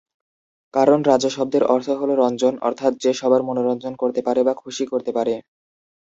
কারণ 0.73 0.99
রাজা 1.03 1.29
শব্দের 1.29 1.63
অর্থ 1.73 1.87
হল 1.91 2.09
'রঞ্জন' 2.15 2.61
অর্থাৎ 2.61 2.93
যে 3.03 3.11
সবার 3.13 3.41
মনোরঞ্জন 3.43 3.93
করতে 3.95 4.21
পারে 4.27 4.41
বা 4.43 4.53
খুশি 4.61 4.83
করতে 4.91 5.11
পারে। 5.17 5.33